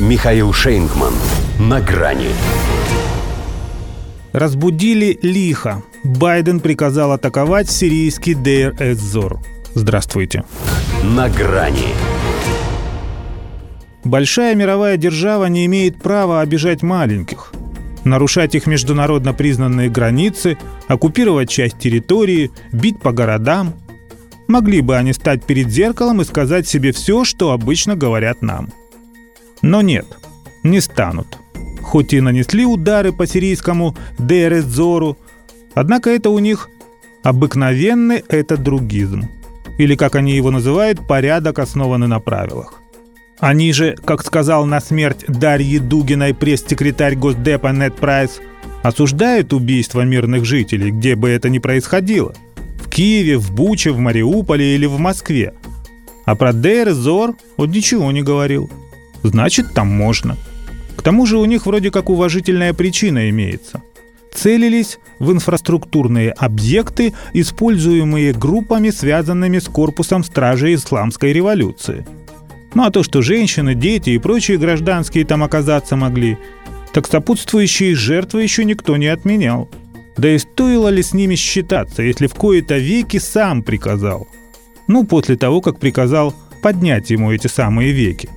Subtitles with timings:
[0.00, 1.14] Михаил Шейнгман.
[1.60, 2.30] На грани.
[4.32, 5.84] Разбудили лихо.
[6.02, 9.38] Байден приказал атаковать сирийский Дейр Эззор.
[9.74, 10.42] Здравствуйте.
[11.04, 11.94] На грани.
[14.02, 17.52] Большая мировая держава не имеет права обижать маленьких,
[18.02, 20.58] нарушать их международно признанные границы,
[20.88, 23.74] оккупировать часть территории, бить по городам.
[24.48, 28.72] Могли бы они стать перед зеркалом и сказать себе все, что обычно говорят нам.
[29.64, 30.06] Но нет,
[30.62, 31.38] не станут.
[31.80, 35.16] Хоть и нанесли удары по сирийскому Дейрезору,
[35.74, 36.68] однако это у них
[37.22, 39.22] обыкновенный это другизм.
[39.78, 42.74] Или, как они его называют, порядок, основанный на правилах.
[43.40, 48.40] Они же, как сказал на смерть Дарьи Дугиной пресс-секретарь Госдепа Нед Прайс,
[48.82, 52.34] осуждают убийство мирных жителей, где бы это ни происходило.
[52.82, 55.54] В Киеве, в Буче, в Мариуполе или в Москве.
[56.26, 58.70] А про Дейр Зор он ничего не говорил.
[59.24, 60.36] Значит, там можно.
[60.96, 63.82] К тому же у них вроде как уважительная причина имеется.
[64.32, 72.06] Целились в инфраструктурные объекты, используемые группами, связанными с корпусом стражей исламской революции–
[72.74, 76.38] ну а то, что женщины, дети и прочие гражданские там оказаться могли,
[76.92, 79.70] так сопутствующие жертвы еще никто не отменял.
[80.16, 84.28] Да и стоило ли с ними считаться, если в кои-то веки сам приказал?
[84.86, 88.28] Ну, после того, как приказал поднять ему эти самые веки.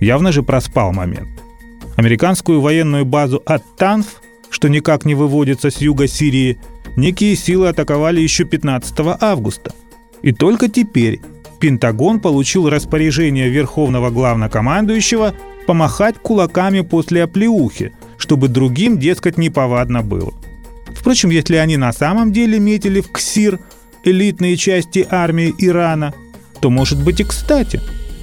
[0.00, 1.28] Явно же проспал момент.
[1.96, 6.58] Американскую военную базу Ат-Танф, что никак не выводится с юга Сирии,
[6.96, 9.72] некие силы атаковали еще 15 августа.
[10.22, 11.20] И только теперь
[11.60, 15.34] Пентагон получил распоряжение Верховного Главнокомандующего
[15.66, 20.32] помахать кулаками после оплеухи, чтобы другим, дескать, неповадно было.
[20.86, 23.58] Впрочем, если они на самом деле метили в КСИР,
[24.04, 26.14] элитные части армии Ирана,
[26.60, 27.80] то может быть и кстати.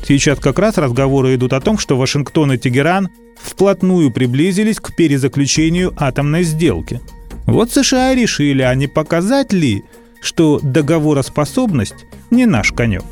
[0.08, 3.10] Сейчас как раз разговоры идут о том, что Вашингтон и Тегеран
[3.42, 7.02] вплотную приблизились к перезаключению атомной сделки.
[7.48, 9.84] Вот США решили, а не показать ли,
[10.22, 13.04] что договороспособность не наш конек.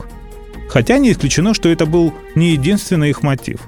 [0.70, 3.62] Хотя не исключено, что это был не единственный их мотив.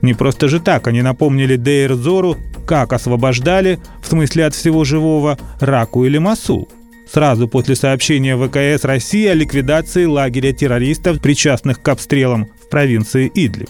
[0.00, 5.38] Не просто же так они напомнили Дейр Зору, как освобождали, в смысле от всего живого,
[5.60, 6.68] Раку или Масул.
[7.12, 13.68] Сразу после сообщения ВКС России о ликвидации лагеря террористов, причастных к обстрелам провинции Идлиб.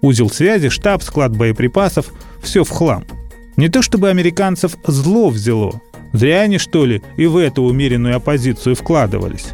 [0.00, 2.06] Узел связи, штаб, склад боеприпасов–
[2.42, 3.04] все в хлам.
[3.56, 5.80] Не то чтобы американцев зло взяло.
[6.12, 9.48] Зря они, что ли, и в эту умеренную оппозицию вкладывались.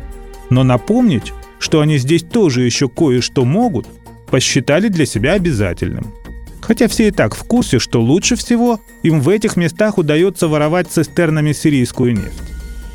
[0.48, 3.86] Но напомнить, что они здесь тоже еще кое-что могут,
[4.30, 6.12] посчитали для себя обязательным.
[6.60, 10.88] Хотя все и так в курсе, что лучше всего им в этих местах удается воровать
[10.88, 12.42] цистернами сирийскую нефть.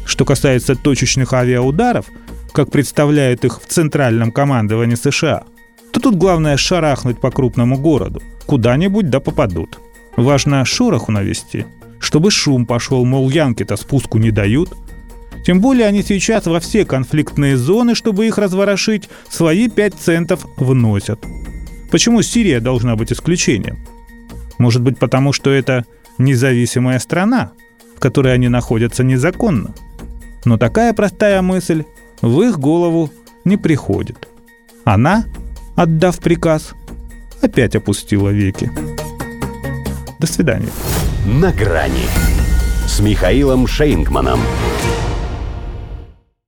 [0.06, 2.08] Что касается точечных авиаударов,
[2.52, 5.44] как представляют их в центральном командовании США,
[6.02, 9.80] тут главное шарахнуть по крупному городу, куда-нибудь да попадут.
[10.18, 11.66] Важно шороху навести,
[12.00, 14.74] чтобы шум пошел, мол, янки-то спуску не дают–
[15.44, 21.20] тем более они сейчас во все конфликтные зоны, чтобы их разворошить, свои 5 центов вносят.
[21.90, 23.80] Почему Сирия должна быть исключением?
[24.60, 25.86] Может быть потому, что это
[26.18, 27.52] независимая страна,
[27.96, 29.74] в которой они находятся незаконно?
[30.46, 31.86] Но такая простая мысль
[32.22, 33.10] в их голову
[33.44, 34.28] не приходит.
[34.84, 35.26] Она,
[35.82, 36.74] отдав приказ,
[37.42, 38.72] опять опустила веки.
[40.20, 40.70] До свидания.
[41.26, 42.06] На грани
[42.88, 44.40] с Михаилом Шейнгманом.